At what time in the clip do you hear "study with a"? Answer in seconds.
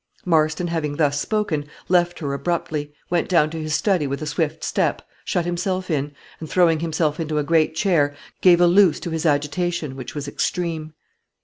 3.75-4.25